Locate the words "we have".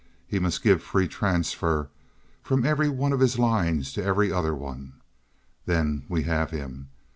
6.09-6.49